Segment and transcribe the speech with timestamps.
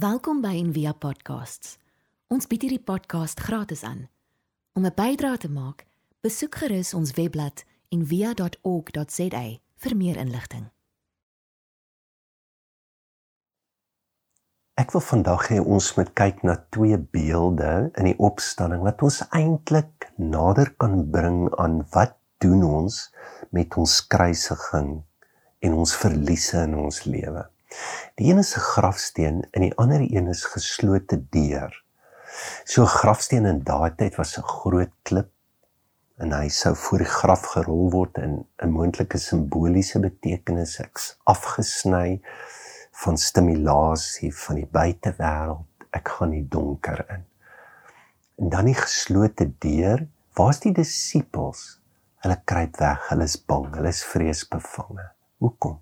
[0.00, 1.74] Welkom by Envia Podcasts.
[2.32, 4.06] Ons bied hierdie podcast gratis aan.
[4.72, 5.84] Om 'n bydrae te maak,
[6.24, 9.42] besoek gerus ons webblad en via.org.za
[9.82, 10.70] vir meer inligting.
[14.74, 19.20] Ek wil vandag hê ons moet kyk na twee beelde in die opstanding wat ons
[19.28, 23.12] eintlik nader kan bring aan wat doen ons
[23.50, 25.04] met ons kruisiging
[25.58, 27.50] en ons verliese in ons lewe.
[28.18, 31.82] Die een is 'n grafsteen en die ander een is geslote deur.
[32.64, 35.30] So grafsteen in daai tyd was 'n groot klip
[36.20, 42.20] en hy sou voor die graf gerol word in 'n moontlike simboliese betekenis ek's afgesny
[43.02, 45.66] van stimulasie van die buitewêreld.
[45.90, 47.24] Ek gaan nie donker in.
[48.38, 50.06] En dan die geslote deur.
[50.34, 51.80] Waar's die disippels?
[52.22, 53.08] Hulle kruip weg.
[53.08, 53.74] Hulle is bang.
[53.74, 55.10] Hulle is vreesbevange.
[55.38, 55.80] Hoekom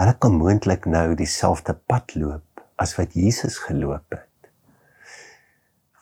[0.00, 4.50] hulle kan moontlik nou dieselfde pad loop as wat Jesus geloop het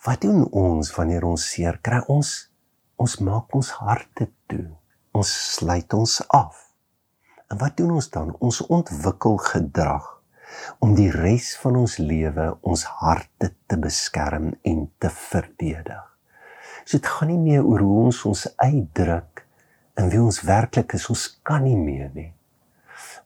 [0.05, 2.35] wat doen ons wanneer ons seer kry ons
[3.01, 4.67] ons maak ons harte toe.
[5.15, 6.59] Ons sluit ons af.
[7.51, 8.33] En wat doen ons dan?
[8.41, 10.11] Ons ontwikkel gedrag
[10.85, 16.05] om die res van ons lewe ons harte te beskerm en te verdedig.
[16.85, 19.45] So dit gaan nie meer oor hoe ons ons uitdruk
[19.99, 21.09] en wie ons werklik is.
[21.11, 22.31] Ons kan nie meer nie.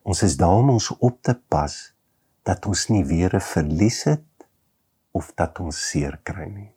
[0.09, 1.75] Ons is daar om ons op te pas
[2.49, 4.47] dat ons nie weer 'n verlies het
[5.13, 6.73] of dat ons seer kry nie.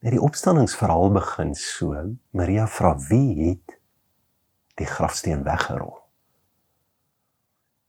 [0.00, 2.14] Nou die opstanningsverhaal begin so.
[2.30, 3.78] Maria vra wie het
[4.74, 5.98] die grafsteen weggerol?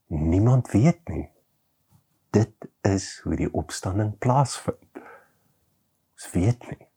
[0.06, 1.30] Niemand weet nie.
[2.30, 4.98] Dit is hoe die opstanding plaasvind.
[6.14, 6.88] Ons weet nie.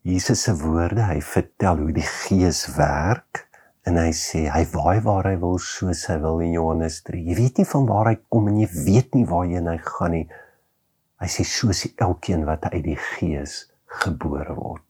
[0.00, 3.51] Jesus se woorde, hy vertel hoe die Gees werk
[3.88, 7.18] en hy sê hy waai waar hy wil soos hy wil in Johannes 3.
[7.26, 10.24] Jy weet nie van waar hy kom en jy weet nie waarheen hy gaan nie.
[11.22, 13.64] Hy sê soos elkeen wat uit die Gees
[14.02, 14.86] gebore word.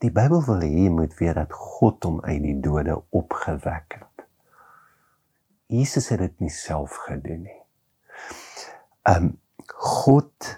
[0.00, 4.24] Die Bybel wil hê moet weet dat God hom uit die dode opgewek het.
[5.70, 7.60] Jesus het dit nie self gedoen nie.
[9.10, 9.34] Um
[9.70, 10.56] God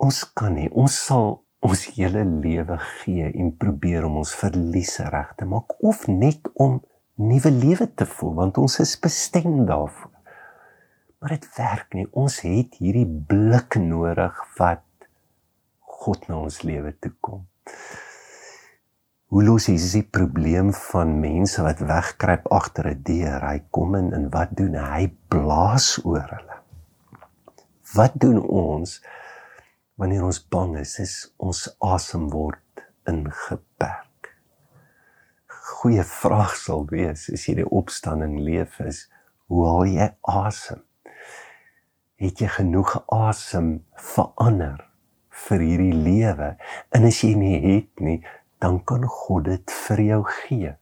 [0.00, 5.34] ons kan nie ons sal ons hele lewe gee en probeer om ons verliese reg
[5.36, 6.78] te maak of net om
[7.20, 10.14] nuwe lewe te voel want ons is bestem daarvoor.
[11.20, 12.06] Maar dit werk nie.
[12.16, 14.86] Ons het hierdie blik nodig wat
[16.00, 17.42] God na ons lewe toe kom.
[19.30, 23.44] Hoe los hy die probleem van mense wat wegkruip agter 'n deur?
[23.44, 24.88] Hy kom in en wat doen hy?
[24.96, 26.56] Hy blaas oor hulle.
[27.94, 29.00] Wat doen ons
[30.00, 30.96] wanneer ons bang is?
[30.98, 34.34] Is ons asem word ingeperk?
[35.70, 39.06] Goeie vraag sal wees as jy die opstanding leef is,
[39.52, 40.84] hoe haal jy asem?
[42.20, 44.82] het jy genoeg asem verander
[45.46, 46.50] vir hierdie lewe
[46.96, 48.18] en as jy nie het nie
[48.60, 50.74] dan kan God dit vir jou gee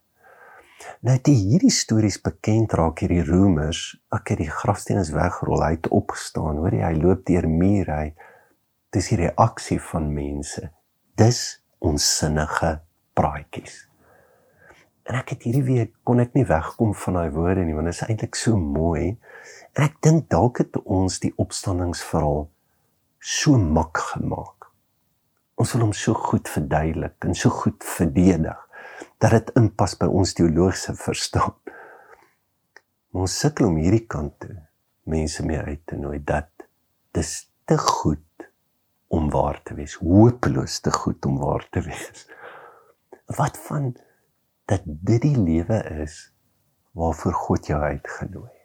[1.07, 5.77] nou dit hierdie stories bekend raak hierdie roemers ek het die grafsteen is weggerol hy
[5.77, 8.09] het opgestaan hoor jy hy loop deur muur hy
[8.99, 10.69] dis die reaksie van mense
[11.19, 11.43] dis
[11.79, 12.79] onsinnige
[13.19, 13.85] praatjies
[15.09, 17.97] en ek het hierdie week kon ek nie wegkom van daai woorde nie want dit
[17.97, 19.17] is eintlik so mooi
[19.79, 22.49] En ek dink dalk het ons die opstanningsverhaal
[23.23, 24.67] so mak gemaak.
[25.59, 28.65] Ons wil hom so goed verduidelik en so goed verdedig
[29.23, 31.55] dat dit inpas by ons teologiese verstaan.
[33.11, 34.57] Maar ons sukkel om hierdie kant toe
[35.09, 36.51] mense mee uit te nooi dat
[37.15, 37.33] dis
[37.67, 38.28] te goed
[39.09, 42.27] om waar te wees, hopeloos te goed om waar te wees.
[43.39, 43.97] Wat van
[44.69, 46.21] dat dit die lewe is
[46.93, 48.59] waarvoor God jou uitgenooi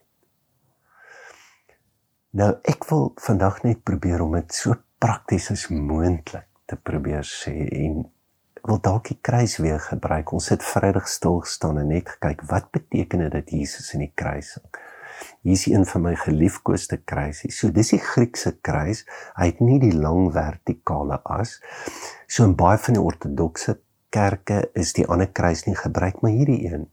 [2.33, 7.53] Nou ek wil vandag net probeer om dit so prakties as moontlik te probeer sê
[7.77, 7.99] en
[8.65, 10.31] wil dalk die kruis weer gebruik.
[10.33, 14.13] Ons het Vrydag stil gestaan en net gekyk wat beteken dit dat Jesus in die
[14.17, 14.81] kruis hang.
[15.41, 17.51] Hier is een van my geliefkoeste kruise.
[17.51, 19.05] So dis die Griekse kruis.
[19.35, 21.59] Hy het nie die lang vertikale as.
[22.27, 23.77] So in baie van die ortodokse
[24.13, 26.85] kerke is die ander kruis nie gebruik, maar hierdie een,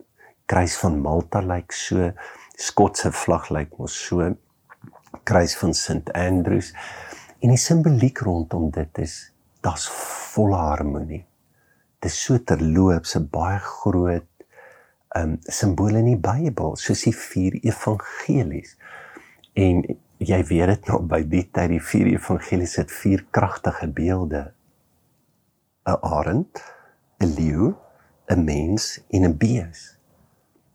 [0.50, 2.12] kruis van Malta lyk like so,
[2.60, 4.26] Skotse vlag lyk like mos so
[5.24, 6.72] kruis van St Andrews
[7.40, 9.14] en die simboliek rondom dit is
[9.64, 9.86] daar's
[10.32, 11.22] volle harmonie.
[12.00, 14.26] Dit is so terloops 'n baie groot
[15.18, 18.76] um simbool in die Bybel, soos die vier evangelies.
[19.58, 19.82] En
[20.20, 24.52] jy weet dit nou by die tyd die vier evangelies het vier kragtige beelde.
[25.86, 26.62] 'n Arend,
[27.20, 27.74] 'n leeu,
[28.30, 29.96] 'n mens en 'n bees.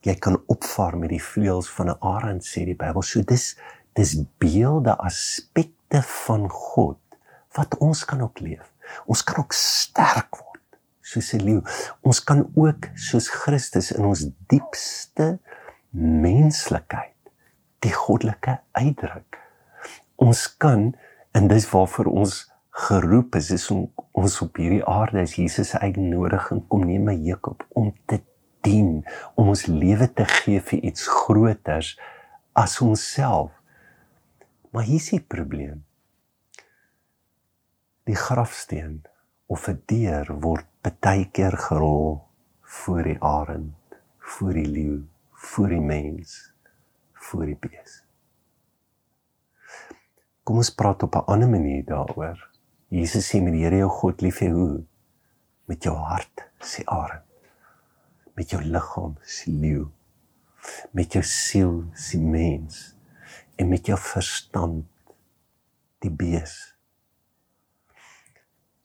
[0.01, 3.01] Jy kan opvaar met die vleuels van 'n arend sê die Bybel.
[3.01, 3.57] So dis
[3.93, 6.99] dis beelde aspekte van God
[7.55, 8.73] wat ons kan ook leef.
[9.05, 10.44] Ons kan ook sterk word
[11.05, 11.61] soos 'n leeu.
[12.01, 15.39] Ons kan ook soos Christus in ons diepste
[15.91, 17.13] menslikheid
[17.85, 19.39] die goddelike uitdruk.
[20.15, 20.95] Ons kan
[21.31, 22.51] en dis waarvoor ons
[22.87, 27.15] geroep is, is om ons op hierdie aarde as Jesus se uitnodiging kom neem my
[27.15, 28.19] juk op om te
[28.65, 29.05] dien,
[29.35, 31.93] om ons lewe te gee vir iets groters
[32.57, 33.51] as onsself.
[34.71, 35.83] Maar hier is die probleem.
[38.09, 39.03] Die grafsteen
[39.47, 42.21] of 'n deur word baie keer gerol
[42.61, 43.73] voor die arend,
[44.19, 46.53] voor die leeu, voor die mens,
[47.13, 48.03] voor die bees.
[50.43, 52.49] Kom ons praat op 'n ander manier daaroor.
[52.87, 54.83] Jesus sê met die Here jou God lief hê hoe
[55.65, 57.23] met jou hart, sê arend.
[58.35, 59.91] Met jou liggaam, sê leeu.
[60.91, 62.95] Met jou siel, sê mens.
[63.55, 64.85] En met jou verstand,
[65.99, 66.74] die bees.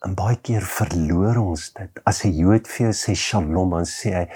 [0.07, 2.01] En baie keer verloor ons dit.
[2.09, 4.27] As 'n Jood vir jou sê Shalom, dan sê hy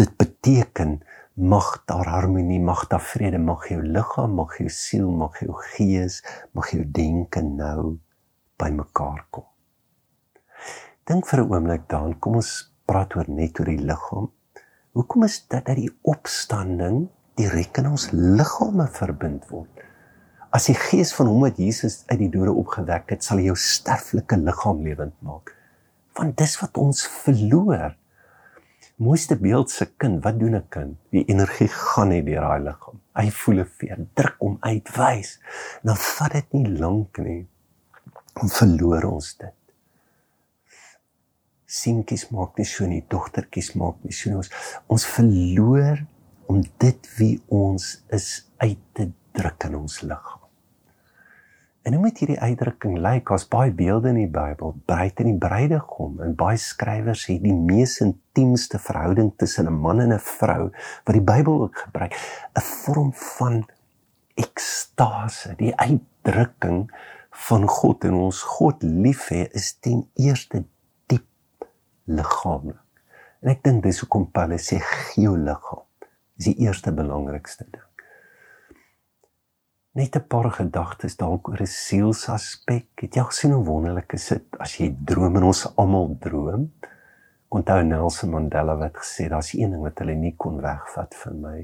[0.00, 1.02] dit beteken
[1.38, 6.22] mag daar harmonie, mag daar vrede, mag jou liggaam, mag jou siel, mag jou gees,
[6.52, 7.98] mag jou denke nou
[8.58, 9.46] bymekaar kom.
[11.06, 14.32] Dink vir 'n oomblik dan, kom ons praat oor net oor die liggaam.
[14.92, 19.77] Hoekom is dit dat die opstanding direk in ons liggame verbind word?
[20.58, 24.34] As die gees van hom wat Jesus uit die dode opgewek het, sal jou sterflike
[24.40, 25.52] liggaam lewend maak.
[26.18, 27.92] Want dis wat ons verloor.
[28.98, 30.96] Mooiste beeld se kind, wat doen 'n kind?
[31.14, 32.98] Die energie gaan net deur daai liggaam.
[33.14, 35.38] Hy voel 'n veer, druk hom uit, wys.
[35.84, 37.46] Dan vat dit nie lank nie.
[38.42, 39.54] Ons verloor ons dit.
[41.66, 44.36] Seentjies maak nie so nie, dogtertjies maak nie so nie.
[44.36, 44.50] Ons,
[44.88, 46.04] ons verloor
[46.48, 50.37] om dit wie ons is uit te druk in ons liggaam.
[51.88, 53.30] En hoe moet hierdie uitdrukking lyk?
[53.30, 57.54] Daar's baie beelde in die Bybel, bruid en die bruidegom en baie skrywers het die
[57.56, 60.66] mees intiemste verhouding tussen 'n man en 'n vrou
[61.04, 63.64] wat die Bybel ook gebruik, 'n vorm van
[64.36, 66.92] ekstase, die uitdrukking
[67.48, 70.64] van God en ons God lief hê is ten eerste
[71.06, 71.68] diep
[72.04, 72.84] liggaamlik.
[73.40, 75.84] En ek dink dis hoekom Paulus sê gee jou liggaam.
[76.36, 77.87] Dis die eerste belangrikste ding
[79.98, 82.86] net 'n paar gedagtes dalk oor 'n sielsaspek.
[83.02, 86.72] Het jy gesien hoe wonderlik is dit as jy droom en ons almal droom?
[87.48, 91.58] Onthou Nelson Mandela wat gesê daar's een ding wat hulle nie kon wegvat van my.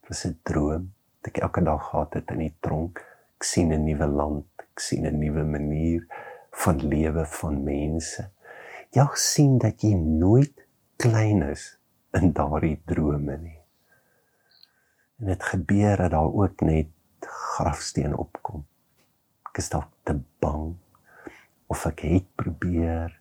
[0.00, 2.98] Dit was 'n droom wat ek elke dag gehad het in die tronk.
[3.36, 6.06] Ek sien 'n nuwe land, ek sien 'n nuwe manier
[6.50, 8.30] van lewe van mense.
[8.92, 10.66] Jy sien dat jy nooit
[10.96, 11.78] klein is
[12.12, 13.60] in daardie drome nie.
[15.18, 16.86] En dit gebeur dat daar ook net
[17.60, 18.64] grafsteen opkom.
[19.50, 20.72] Ek is dalk te bang
[21.70, 23.12] of ek het probeer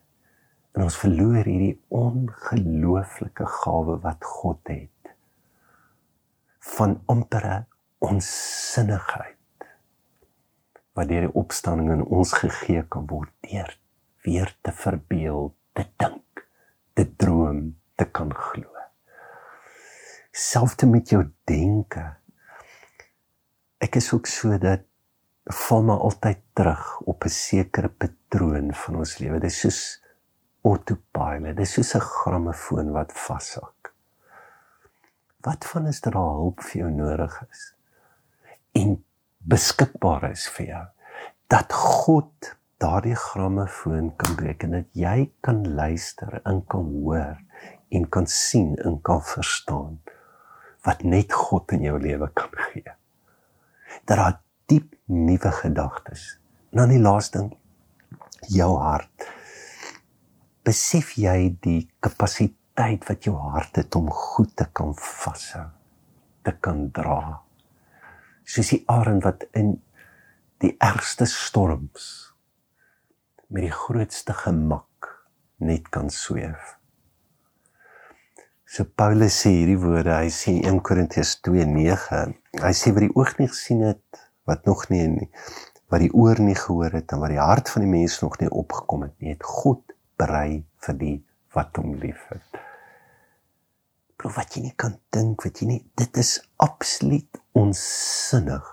[0.75, 5.13] en ons verloor hierdie ongelooflike gawe wat God het
[6.77, 7.63] van ampere
[8.05, 9.67] onsinnigheid
[10.97, 13.75] wat deur die opstanding in ons gegee kan word deur
[14.27, 16.41] weer te verbeel, te dink,
[16.93, 17.61] te droom,
[17.95, 18.67] te kan glo.
[20.35, 22.18] Selfs met jou denke
[23.89, 24.83] ek is ook so dat
[25.49, 29.39] val maar altyd terug op 'n sekere patroon van ons lewe.
[29.39, 29.81] Dit is soos
[30.61, 31.55] autopilot.
[31.57, 33.93] Dit is soos 'n grammofoon wat vashak.
[35.41, 37.73] Wat van is daar hulp vir jou nodig is
[38.71, 39.03] en
[39.37, 40.85] beskikbaar is vir jou
[41.47, 47.37] dat God daardie grammofoon kan breek en dat jy kan luister en kan hoor
[47.89, 50.01] en kan sien en kan verstaan
[50.81, 52.98] wat net God in jou lewe kan gee
[54.05, 54.37] dat daar
[54.69, 56.39] diep nuwe gedagtes.
[56.71, 57.51] En dan die laaste ding,
[58.53, 59.27] jou hart.
[60.63, 65.67] Besef jy die kapasiteit wat jou hart het om goed te kan vashou,
[66.45, 67.39] te kan dra?
[68.45, 69.75] Soos die arend wat in
[70.59, 72.29] die ergste storms
[73.49, 75.09] met die grootste gemak
[75.57, 76.78] net kan sweef.
[78.69, 82.35] So Paulus sê hierdie woorde, hy sê 1 Korintiërs 2:9.
[82.61, 85.29] Hy sê wat die oog nie gesien het, wat nog nie nie,
[85.89, 88.51] wat die oor nie gehoor het en wat die hart van die mens nog nie
[88.61, 91.15] opgekom het nie, het God berei vir die
[91.57, 92.61] wat hom liefhet.
[94.21, 98.71] Proef wat jy nie kan dink, wat jy nie, dit is absoluut onsinnig.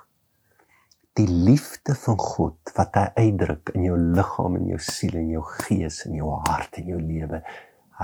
[1.17, 5.49] Die liefde van God wat hy uitdruk in jou liggaam en jou siel en jou
[5.57, 7.47] gees en jou hart en jou lewe,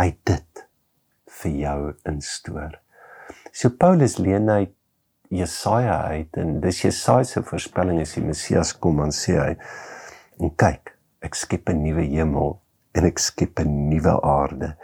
[0.00, 0.68] hy dit
[1.40, 2.78] vir jou instoor.
[3.52, 4.62] So Paulus leen hy
[5.32, 9.52] Jesaja uit en dis Jesaja se voorspelling as die Messias kom en sê hy
[10.40, 10.92] en kyk
[11.24, 12.58] ek skep 'n nuwe hemel
[12.94, 14.76] en ek skep 'n nuwe aarde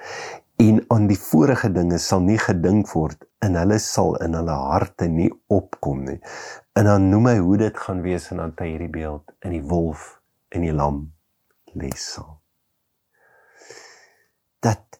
[0.59, 5.07] en aan die vorige dinge sal nie gedink word en hulle sal in hulle harte
[5.09, 6.19] nie opkom nie.
[6.75, 9.63] En dan noem hy hoe dit gaan wees en dan hy hierdie beeld in die
[9.63, 10.19] wolf
[10.51, 11.05] en die lam
[11.79, 12.41] les sal.
[14.65, 14.98] Dat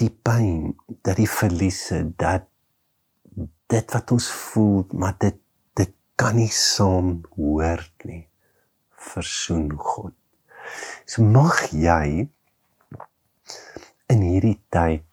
[0.00, 0.74] die pyn,
[1.06, 2.48] dat die verliese, dat
[3.70, 5.38] dit wat ons voel, maar dit
[5.74, 8.26] dit kan nie saam hoort nie.
[9.10, 10.14] Versoen God.
[11.06, 12.28] So mag jy
[14.12, 15.04] in hierdie tyd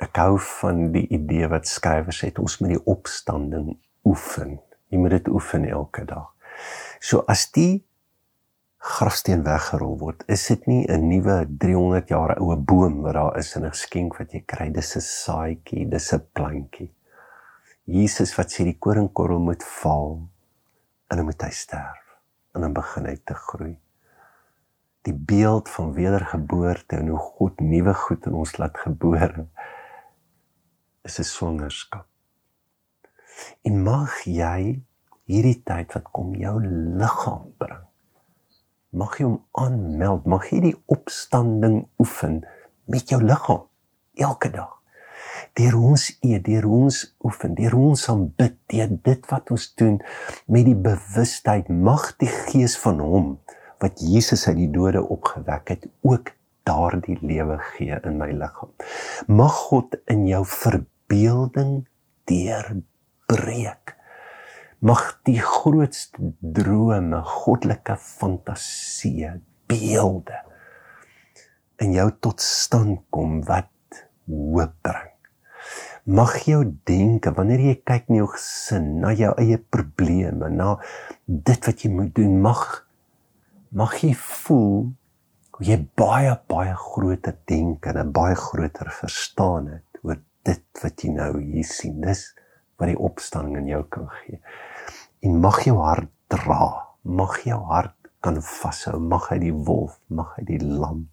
[0.00, 3.74] ek hou van die idee wat skrywers het ons moet die opstanding
[4.08, 4.56] oefen.
[4.90, 6.32] Jy moet dit oefen elke dag.
[7.00, 7.82] So as die
[8.80, 13.54] grafsteen weggerol word, is dit nie 'n nuwe 300 jaar oue boom wat daar is
[13.56, 14.70] in 'n geskenk wat jy kry.
[14.70, 16.90] Dis 'n saadjie, dis 'n plantjie.
[17.84, 20.28] Jesus wat sê die koringkorrel moet val
[21.10, 22.16] en dan moet hy sterf
[22.54, 23.78] en dan begin hy te groei.
[25.02, 29.46] Die beeld van wedergeboorte en hoe God nuwe goed in ons laat gebore
[31.04, 32.06] is 'n swangerskap.
[33.62, 34.82] En mag jy
[35.24, 36.60] hierdie tyd wat kom jou
[36.96, 37.89] liggaam bring
[38.90, 42.40] mag jy hom aanmeld, mag jy die opstanding oefen
[42.90, 43.66] met jou liggaam
[44.18, 44.76] elke dag.
[45.58, 49.96] Deur ons eet, deur ons oefen, deur ons aanbid, deur dit wat ons doen
[50.46, 53.32] met die bewustheid mag die gees van hom
[53.80, 56.34] wat Jesus uit die dode opgewek het ook
[56.68, 58.74] daardie lewe gee in my liggaam.
[59.26, 61.80] Mag God in jou verbeelding
[62.28, 63.96] deurbreek
[64.80, 69.34] mag die grootste drome, goddelike fantasieë,
[69.68, 70.38] beelde
[71.80, 73.68] in jou tot stand kom wat
[74.28, 75.08] hoop bring.
[76.10, 80.74] Mag jou denke wanneer jy kyk na jou gesin, na jou eie probleme, na
[81.26, 82.64] dit wat jy moet doen, mag
[83.70, 84.90] mag jy voel
[85.54, 91.04] hoe jy baie baie groter dink en 'n baie groter verstaan het oor dit wat
[91.04, 92.00] jy nou hier sien.
[92.00, 92.34] Dis
[92.78, 94.40] wat die opstanding in jou kan gee
[95.20, 96.64] en mag jou hart dra,
[97.02, 101.08] mag jou hart kan vashou, mag hy die wolf, mag hy die lam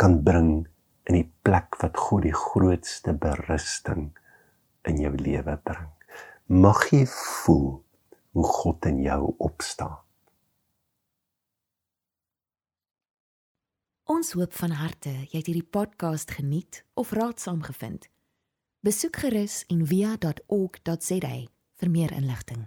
[0.00, 0.66] kan bring
[1.04, 4.06] in die plek wat God die grootste berusting
[4.88, 5.90] in jou lewe bring.
[6.48, 7.82] Mag jy voel
[8.32, 9.98] hoe God in jou opstaan.
[14.10, 18.08] Ons hoop van harte jy het hierdie podcast geniet of raadsaam gevind.
[18.80, 21.36] Besoek gerus en via.ok.za
[21.80, 22.66] vir meer inligting.